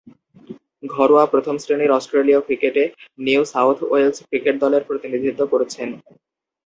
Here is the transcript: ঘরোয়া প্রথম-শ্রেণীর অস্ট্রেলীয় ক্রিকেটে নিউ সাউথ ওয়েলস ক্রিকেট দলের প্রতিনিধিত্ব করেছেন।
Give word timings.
ঘরোয়া 0.83 1.25
প্রথম-শ্রেণীর 1.25 1.91
অস্ট্রেলীয় 1.91 2.39
ক্রিকেটে 2.39 2.83
নিউ 3.19 3.41
সাউথ 3.45 3.77
ওয়েলস 3.83 4.17
ক্রিকেট 4.27 4.55
দলের 4.59 4.83
প্রতিনিধিত্ব 4.83 5.41
করেছেন। 5.47 5.89